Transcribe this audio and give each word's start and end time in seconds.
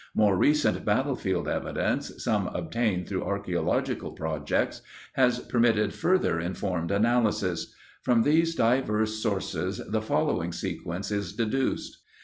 More 0.15 0.35
recent 0.35 0.83
battlefield 0.83 1.47
evidence, 1.47 2.23
some 2.23 2.47
obtained 2.47 3.07
through 3.07 3.23
archeological 3.23 4.13
projects, 4.13 4.81
has 5.13 5.37
permitted 5.37 5.93
further 5.93 6.39
informed 6.39 6.89
analysis. 6.89 7.75
From 8.01 8.23
these 8.23 8.55
diverse 8.55 9.21
sources 9.21 9.77
the 9.87 10.01
following 10.01 10.53
sequence 10.53 11.11
is 11.11 11.33
deduced. 11.33 11.99